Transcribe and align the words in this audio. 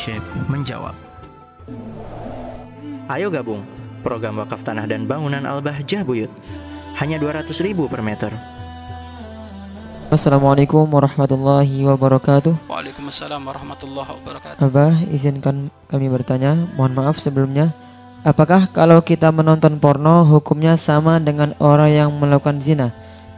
Syekh 0.00 0.24
menjawab. 0.48 0.96
Ayo 3.12 3.28
gabung 3.28 3.60
program 4.00 4.40
wakaf 4.40 4.64
tanah 4.64 4.88
dan 4.88 5.04
bangunan 5.04 5.44
Al-Bahjah 5.44 6.08
Buyut. 6.08 6.32
Hanya 6.96 7.20
200 7.20 7.52
ribu 7.60 7.84
per 7.84 8.00
meter. 8.00 8.32
Assalamualaikum 10.10 10.90
warahmatullahi 10.90 11.86
wabarakatuh 11.86 12.66
Waalaikumsalam 12.66 13.46
warahmatullahi 13.46 14.10
wabarakatuh. 14.10 14.58
Abah 14.58 15.06
izinkan 15.06 15.70
kami 15.86 16.10
bertanya 16.10 16.58
Mohon 16.74 16.98
maaf 16.98 17.22
sebelumnya 17.22 17.70
Apakah 18.26 18.66
kalau 18.74 18.98
kita 19.06 19.30
menonton 19.30 19.78
porno 19.78 20.26
hukumnya 20.26 20.74
sama 20.74 21.22
dengan 21.22 21.54
orang 21.62 21.94
yang 21.94 22.10
melakukan 22.10 22.58
zina? 22.58 22.90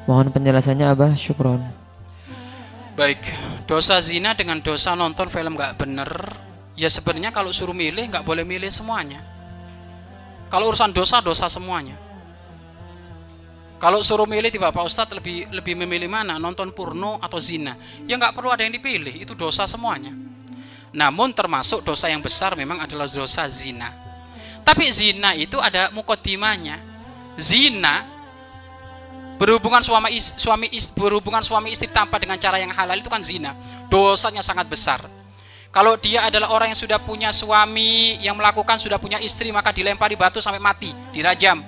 Mohon 0.09 0.33
penjelasannya 0.33 0.88
Abah 0.88 1.12
syukron 1.12 1.60
Baik, 2.97 3.20
dosa 3.69 4.01
zina 4.01 4.33
dengan 4.33 4.65
dosa 4.65 4.97
nonton 4.97 5.29
film 5.29 5.56
nggak 5.56 5.77
bener, 5.77 6.09
ya 6.77 6.89
sebenarnya 6.89 7.31
kalau 7.35 7.53
suruh 7.53 7.77
milih 7.77 8.09
nggak 8.09 8.25
boleh 8.25 8.45
milih 8.45 8.73
semuanya. 8.73 9.21
Kalau 10.53 10.69
urusan 10.69 10.93
dosa 10.93 11.25
dosa 11.25 11.48
semuanya. 11.48 11.97
Kalau 13.81 13.98
suruh 14.05 14.31
milih 14.31 14.53
tiba 14.53 14.71
Pak 14.71 14.85
Ustadz 14.87 15.11
lebih 15.17 15.51
lebih 15.51 15.75
memilih 15.75 16.07
mana 16.07 16.39
nonton 16.39 16.71
porno 16.71 17.19
atau 17.19 17.43
zina, 17.43 17.75
ya 18.07 18.15
nggak 18.15 18.31
perlu 18.31 18.55
ada 18.55 18.62
yang 18.62 18.71
dipilih, 18.71 19.27
itu 19.27 19.35
dosa 19.35 19.67
semuanya. 19.67 20.15
Namun 20.95 21.35
termasuk 21.35 21.83
dosa 21.83 22.07
yang 22.07 22.23
besar 22.23 22.55
memang 22.55 22.79
adalah 22.79 23.11
dosa 23.11 23.48
zina. 23.51 23.91
Tapi 24.62 24.87
zina 24.93 25.34
itu 25.34 25.59
ada 25.59 25.91
mukodimanya. 25.91 26.79
Zina 27.34 28.07
berhubungan 29.41 29.83
suami 29.83 30.15
is, 30.15 30.39
suami 30.39 30.70
is, 30.70 30.87
berhubungan 30.87 31.43
suami 31.43 31.75
istri 31.75 31.91
tanpa 31.91 32.23
dengan 32.23 32.39
cara 32.39 32.62
yang 32.62 32.70
halal 32.70 32.95
itu 32.95 33.11
kan 33.11 33.19
zina 33.25 33.57
dosanya 33.91 34.39
sangat 34.39 34.70
besar 34.70 35.03
kalau 35.73 35.97
dia 35.97 36.28
adalah 36.28 36.53
orang 36.53 36.77
yang 36.77 36.78
sudah 36.78 37.01
punya 37.01 37.33
suami 37.33 38.20
yang 38.20 38.37
melakukan 38.37 38.77
sudah 38.77 39.01
punya 39.01 39.17
istri 39.25 39.48
maka 39.48 39.73
dilempari 39.73 40.14
batu 40.14 40.39
sampai 40.39 40.61
mati 40.61 40.92
dirajam 41.11 41.64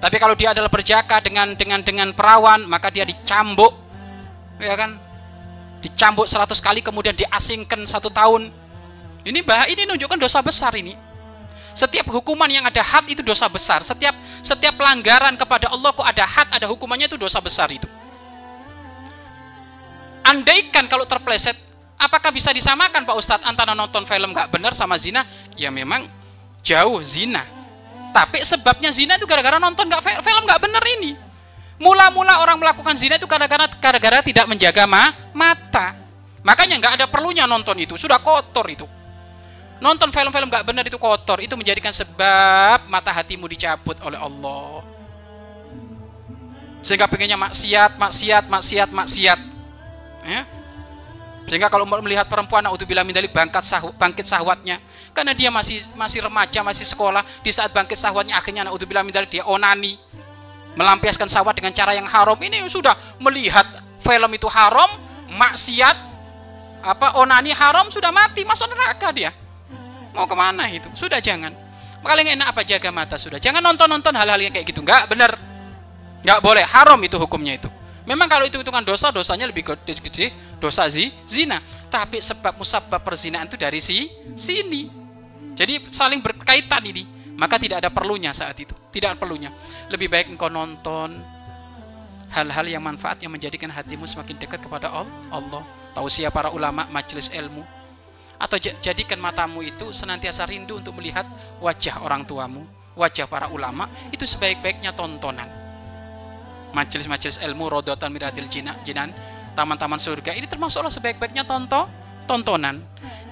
tapi 0.00 0.16
kalau 0.18 0.34
dia 0.34 0.50
adalah 0.56 0.72
berjaka 0.72 1.20
dengan 1.20 1.52
dengan 1.54 1.84
dengan 1.84 2.08
perawan 2.16 2.64
maka 2.66 2.88
dia 2.88 3.04
dicambuk 3.04 3.76
ya 4.58 4.74
kan 4.74 4.96
dicambuk 5.84 6.24
100 6.24 6.48
kali 6.58 6.80
kemudian 6.80 7.12
diasingkan 7.12 7.84
satu 7.84 8.08
tahun 8.08 8.48
ini 9.22 9.38
bah 9.44 9.68
ini 9.68 9.86
menunjukkan 9.86 10.18
dosa 10.18 10.40
besar 10.40 10.74
ini 10.74 11.12
setiap 11.72 12.04
hukuman 12.12 12.48
yang 12.52 12.68
ada 12.68 12.84
had 12.84 13.08
itu 13.08 13.24
dosa 13.24 13.48
besar. 13.48 13.80
Setiap 13.80 14.12
setiap 14.44 14.76
pelanggaran 14.76 15.34
kepada 15.40 15.72
Allah 15.72 15.90
kok 15.96 16.04
ada 16.04 16.24
had, 16.28 16.48
ada 16.52 16.66
hukumannya 16.68 17.08
itu 17.08 17.16
dosa 17.16 17.40
besar 17.40 17.72
itu. 17.72 17.88
Andaikan 20.22 20.86
kalau 20.86 21.08
terpleset, 21.08 21.56
apakah 22.02 22.34
bisa 22.34 22.50
disamakan 22.50 23.06
Pak 23.06 23.16
Ustadz 23.16 23.46
antara 23.46 23.72
nonton 23.72 24.02
film 24.02 24.34
nggak 24.34 24.50
benar 24.50 24.74
sama 24.74 24.98
zina? 24.98 25.22
Ya 25.54 25.70
memang 25.70 26.10
jauh 26.66 26.98
zina. 27.00 27.46
Tapi 28.12 28.42
sebabnya 28.44 28.92
zina 28.92 29.16
itu 29.16 29.24
gara-gara 29.24 29.56
nonton 29.62 29.86
nggak 29.86 30.02
film 30.02 30.42
nggak 30.44 30.60
benar 30.60 30.84
ini. 31.00 31.14
Mula-mula 31.78 32.42
orang 32.42 32.58
melakukan 32.58 32.94
zina 32.98 33.16
itu 33.16 33.26
gara-gara 33.30 33.66
gara-gara 33.78 34.18
tidak 34.20 34.46
menjaga 34.50 34.84
ma 34.84 35.14
mata. 35.32 35.94
Makanya 36.42 36.82
nggak 36.82 36.94
ada 36.98 37.06
perlunya 37.06 37.46
nonton 37.46 37.78
itu, 37.78 37.94
sudah 37.94 38.18
kotor 38.18 38.66
itu 38.66 38.86
nonton 39.82 40.14
film-film 40.14 40.46
gak 40.46 40.62
benar 40.62 40.86
itu 40.86 40.94
kotor 40.94 41.42
itu 41.42 41.58
menjadikan 41.58 41.90
sebab 41.90 42.86
mata 42.86 43.10
hatimu 43.10 43.50
dicabut 43.50 43.98
oleh 44.06 44.14
Allah 44.14 44.86
sehingga 46.86 47.10
pengennya 47.10 47.34
maksiat 47.34 47.98
maksiat 47.98 48.46
maksiat 48.46 48.88
maksiat 48.94 49.38
ya 50.22 50.42
sehingga 51.46 51.68
kalau 51.68 51.84
melihat 51.84 52.24
perempuan 52.30 52.64
naudzubillah 52.64 53.04
min 53.04 53.12
dalik 53.12 53.34
bangkit 53.34 53.60
sahw, 53.66 53.92
bangkit 53.98 54.24
sahwatnya 54.24 54.78
karena 55.12 55.36
dia 55.36 55.50
masih 55.52 55.82
masih 55.98 56.24
remaja 56.24 56.64
masih 56.64 56.86
sekolah 56.86 57.20
di 57.44 57.50
saat 57.52 57.74
bangkit 57.74 57.98
sahwatnya 57.98 58.38
akhirnya 58.38 58.64
naudzubillah 58.66 59.04
min 59.04 59.12
dalik 59.12 59.28
dia 59.28 59.44
onani 59.44 59.98
melampiaskan 60.78 61.28
sahwat 61.28 61.58
dengan 61.58 61.74
cara 61.76 61.92
yang 61.92 62.08
haram 62.08 62.38
ini 62.40 62.64
sudah 62.70 62.96
melihat 63.20 63.66
film 64.00 64.30
itu 64.32 64.48
haram 64.48 64.88
maksiat 65.28 65.96
apa 66.82 67.20
onani 67.20 67.52
haram 67.52 67.92
sudah 67.92 68.08
mati 68.08 68.42
masuk 68.42 68.70
neraka 68.72 69.12
dia 69.12 69.30
Mau 70.12 70.28
ke 70.28 70.36
mana 70.36 70.68
itu? 70.68 70.88
Sudah 70.92 71.18
jangan. 71.18 71.52
Paling 72.04 72.36
enak 72.36 72.52
apa 72.52 72.62
jaga 72.62 72.92
mata 72.92 73.16
sudah. 73.16 73.40
Jangan 73.40 73.64
nonton-nonton 73.64 74.12
hal-hal 74.12 74.40
yang 74.40 74.52
kayak 74.52 74.68
gitu. 74.68 74.84
Enggak 74.84 75.08
benar. 75.08 75.40
Enggak 76.20 76.38
boleh. 76.44 76.64
Haram 76.68 77.00
itu 77.00 77.16
hukumnya 77.16 77.56
itu. 77.56 77.68
Memang 78.02 78.26
kalau 78.26 78.42
itu 78.42 78.58
hitungan 78.58 78.82
dosa, 78.82 79.14
dosanya 79.14 79.46
lebih 79.46 79.62
gede, 79.62 79.94
gede 80.02 80.26
dosa 80.58 80.86
zi, 80.90 81.14
zina. 81.26 81.62
Tapi 81.90 82.18
sebab 82.18 82.58
musabab 82.58 83.02
perzinaan 83.02 83.46
itu 83.46 83.58
dari 83.58 83.78
si 83.78 84.10
sini. 84.34 84.90
Jadi 85.54 85.90
saling 85.92 86.18
berkaitan 86.18 86.82
ini. 86.82 87.06
Maka 87.38 87.56
tidak 87.56 87.82
ada 87.82 87.90
perlunya 87.90 88.30
saat 88.34 88.58
itu. 88.60 88.74
Tidak 88.92 89.14
ada 89.14 89.18
perlunya. 89.18 89.50
Lebih 89.88 90.10
baik 90.10 90.26
engkau 90.34 90.52
nonton 90.52 91.16
hal-hal 92.32 92.64
yang 92.64 92.82
manfaat 92.82 93.20
yang 93.20 93.32
menjadikan 93.32 93.68
hatimu 93.68 94.04
semakin 94.04 94.36
dekat 94.36 94.60
kepada 94.60 94.90
Allah. 94.90 95.62
Tausiah 95.92 96.32
para 96.32 96.48
ulama 96.48 96.88
majelis 96.88 97.28
ilmu 97.32 97.82
atau 98.42 98.58
jadikan 98.58 99.22
matamu 99.22 99.62
itu 99.62 99.94
senantiasa 99.94 100.42
rindu 100.50 100.82
untuk 100.82 100.98
melihat 100.98 101.22
wajah 101.62 102.02
orang 102.02 102.26
tuamu, 102.26 102.66
wajah 102.98 103.30
para 103.30 103.46
ulama, 103.46 103.86
itu 104.10 104.26
sebaik-baiknya 104.26 104.90
tontonan. 104.90 105.46
Majelis-majelis 106.72 107.44
ilmu 107.44 107.68
rodotan 107.68 108.08
miradil 108.08 108.48
jinan, 108.48 109.12
taman-taman 109.52 110.00
surga 110.00 110.32
ini 110.32 110.48
termasuklah 110.48 110.88
sebaik-baiknya 110.88 111.44
tonton 111.44 111.84
tontonan. 112.24 112.80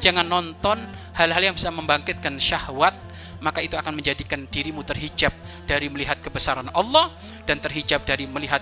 Jangan 0.01 0.27
nonton 0.27 0.81
hal-hal 1.17 1.53
yang 1.53 1.55
bisa 1.57 1.69
membangkitkan 1.73 2.41
syahwat, 2.41 2.97
maka 3.45 3.61
itu 3.61 3.77
akan 3.77 3.97
menjadikan 3.97 4.45
dirimu 4.49 4.85
terhijab 4.85 5.33
dari 5.69 5.89
melihat 5.93 6.21
kebesaran 6.21 6.69
Allah 6.73 7.13
dan 7.45 7.61
terhijab 7.61 8.05
dari 8.05 8.25
melihat 8.25 8.61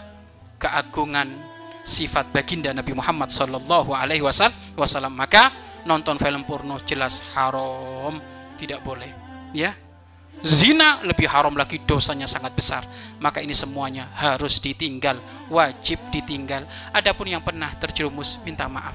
keagungan 0.58 1.30
sifat 1.86 2.30
baginda 2.34 2.74
Nabi 2.74 2.92
Muhammad 2.92 3.30
Sallallahu 3.30 3.94
Alaihi 3.94 4.22
Wasallam. 4.22 5.14
Maka 5.14 5.50
nonton 5.86 6.18
film 6.18 6.42
porno 6.42 6.82
jelas 6.84 7.22
haram 7.34 8.18
tidak 8.58 8.82
boleh 8.82 9.08
ya 9.54 9.72
zina 10.42 11.02
lebih 11.02 11.26
haram 11.26 11.54
lagi 11.54 11.82
dosanya 11.82 12.26
sangat 12.30 12.54
besar. 12.54 12.82
Maka 13.18 13.42
ini 13.42 13.54
semuanya 13.54 14.08
harus 14.14 14.62
ditinggal 14.62 15.18
wajib 15.50 15.98
ditinggal. 16.14 16.64
Adapun 16.94 17.28
yang 17.28 17.42
pernah 17.42 17.72
terjerumus 17.76 18.38
minta 18.46 18.70
maaf. 18.70 18.94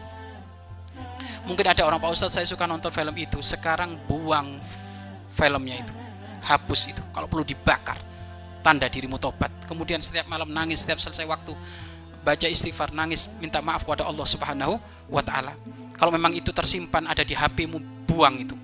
Mungkin 1.43 1.75
ada 1.75 1.83
orang 1.83 1.99
Pak 1.99 2.15
Ustadz 2.15 2.39
saya 2.39 2.47
suka 2.47 2.63
nonton 2.63 2.91
film 2.91 3.15
itu. 3.19 3.43
Sekarang 3.43 3.99
buang 4.07 4.63
filmnya 5.35 5.75
itu 5.83 5.93
hapus 6.43 6.95
itu 6.95 7.03
kalau 7.11 7.27
perlu 7.27 7.43
dibakar. 7.43 7.99
Tanda 8.63 8.87
dirimu 8.87 9.19
tobat. 9.19 9.51
Kemudian 9.67 9.99
setiap 9.99 10.31
malam 10.31 10.47
nangis 10.47 10.87
setiap 10.87 10.95
selesai 11.03 11.27
waktu 11.27 11.51
baca 12.23 12.47
istighfar 12.47 12.95
nangis 12.95 13.27
minta 13.43 13.59
maaf 13.59 13.83
kepada 13.83 14.07
Allah 14.07 14.23
Subhanahu 14.23 14.79
wa 15.11 15.19
taala. 15.19 15.51
Kalau 15.99 16.15
memang 16.15 16.31
itu 16.31 16.55
tersimpan 16.55 17.03
ada 17.05 17.27
di 17.27 17.35
HP-mu, 17.35 18.07
buang 18.07 18.39
itu. 18.39 18.55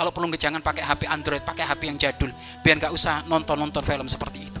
Kalau 0.00 0.16
perlu 0.16 0.32
jangan 0.32 0.64
pakai 0.64 0.80
HP 0.80 1.04
Android, 1.12 1.44
pakai 1.44 1.68
HP 1.68 1.92
yang 1.92 2.00
jadul, 2.00 2.32
biar 2.64 2.80
nggak 2.80 2.88
usah 2.88 3.20
nonton-nonton 3.28 3.84
film 3.84 4.08
seperti 4.08 4.48
itu. 4.48 4.60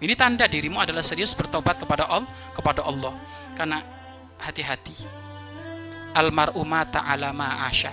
Ini 0.00 0.16
tanda 0.16 0.48
dirimu 0.48 0.80
adalah 0.80 1.04
serius 1.04 1.36
bertobat 1.36 1.76
kepada 1.76 2.08
Allah, 2.08 2.24
kepada 2.56 2.80
Allah. 2.80 3.12
Karena 3.52 3.84
hati-hati. 4.40 5.04
Almar'u 6.16 6.64
mata 6.64 7.04
alama 7.04 7.68
asya. 7.68 7.92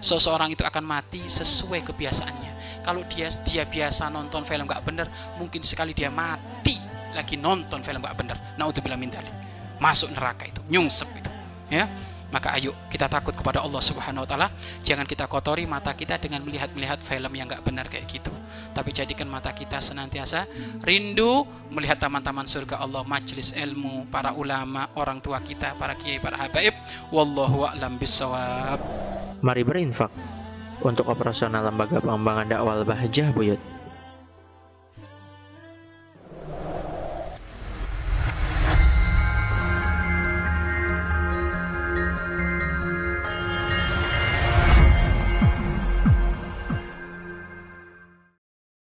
Seseorang 0.00 0.56
itu 0.56 0.64
akan 0.64 0.88
mati 0.88 1.20
sesuai 1.20 1.84
kebiasaannya. 1.84 2.80
Kalau 2.80 3.04
dia 3.12 3.28
dia 3.44 3.68
biasa 3.68 4.08
nonton 4.08 4.48
film 4.48 4.64
nggak 4.64 4.88
benar, 4.88 5.12
mungkin 5.36 5.60
sekali 5.60 5.92
dia 5.92 6.08
mati 6.08 6.80
lagi 7.12 7.36
nonton 7.36 7.84
film 7.84 8.00
nggak 8.00 8.16
benar. 8.16 8.40
Naudzubillah 8.56 8.96
min 8.96 9.12
Masuk 9.76 10.16
neraka 10.16 10.48
itu, 10.48 10.64
nyungsep 10.72 11.12
itu. 11.12 11.30
Ya, 11.68 11.84
maka 12.32 12.54
ayo 12.58 12.74
kita 12.90 13.06
takut 13.06 13.32
kepada 13.32 13.62
Allah 13.62 13.78
Subhanahu 13.78 14.26
wa 14.26 14.28
taala. 14.28 14.48
Jangan 14.82 15.06
kita 15.06 15.30
kotori 15.30 15.64
mata 15.68 15.94
kita 15.94 16.18
dengan 16.18 16.42
melihat-melihat 16.42 16.98
film 17.02 17.32
yang 17.34 17.46
nggak 17.46 17.62
benar 17.62 17.86
kayak 17.86 18.06
gitu. 18.10 18.32
Tapi 18.74 18.90
jadikan 18.90 19.30
mata 19.30 19.54
kita 19.54 19.78
senantiasa 19.78 20.44
rindu 20.82 21.46
melihat 21.70 22.00
taman-taman 22.02 22.44
surga 22.46 22.82
Allah 22.82 23.06
majelis 23.06 23.54
ilmu 23.54 24.10
para 24.10 24.34
ulama 24.34 24.90
orang 24.98 25.22
tua 25.22 25.38
kita 25.42 25.78
para 25.78 25.94
kiai 25.94 26.18
para 26.18 26.38
habaib. 26.40 26.74
Wallahu 27.14 27.68
a'lam 27.68 27.98
bisawab 28.00 28.80
mari 29.44 29.62
berinfak 29.62 30.10
untuk 30.80 31.08
operasional 31.08 31.64
lembaga 31.64 32.00
pengembangan 32.00 32.46
dakwah 32.48 32.82
Bahjah 32.84 33.30
Buyut 33.32 33.75